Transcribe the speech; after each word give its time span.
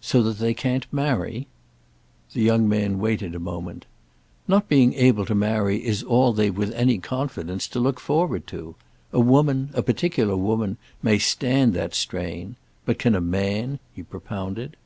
"So 0.00 0.22
that 0.22 0.38
they 0.38 0.54
can't 0.54 0.86
marry?" 0.92 1.48
The 2.34 2.40
young 2.40 2.68
man 2.68 3.00
waited 3.00 3.34
a 3.34 3.40
moment. 3.40 3.84
"Not 4.46 4.68
being 4.68 4.94
able 4.94 5.24
to 5.24 5.34
marry 5.34 5.84
is 5.84 6.04
all 6.04 6.32
they've 6.32 6.56
with 6.56 6.70
any 6.74 6.98
confidence 6.98 7.66
to 7.70 7.80
look 7.80 7.98
forward 7.98 8.46
to. 8.46 8.76
A 9.12 9.18
woman—a 9.18 9.82
particular 9.82 10.36
woman—may 10.36 11.18
stand 11.18 11.74
that 11.74 11.96
strain. 11.96 12.54
But 12.84 13.00
can 13.00 13.16
a 13.16 13.20
man?" 13.20 13.80
he 13.92 14.04
propounded. 14.04 14.76